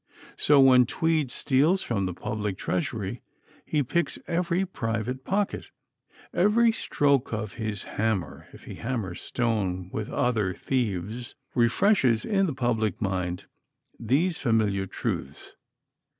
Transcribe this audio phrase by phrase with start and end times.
[0.35, 3.21] So when Tweed steals from the public treasury
[3.63, 5.69] he picks every private pocket.
[6.33, 12.55] Every stroke of his hammer, if he hammers stone with other thieves, refreshes in the
[12.55, 13.45] public mind
[13.99, 15.55] these familiar truths.